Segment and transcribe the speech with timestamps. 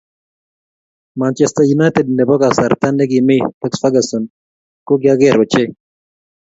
[1.19, 4.23] Manchester united ne bo kasarta ne kimii Lex Furguson
[4.85, 5.69] ko ki ang'er ochei